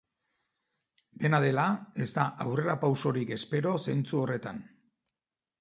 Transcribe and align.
Dena 1.23 1.41
dela, 1.43 1.65
ez 2.05 2.09
da 2.17 2.25
aurrerapausorik 2.45 3.35
espero 3.39 3.77
zentzu 3.89 4.23
horretan. 4.23 4.67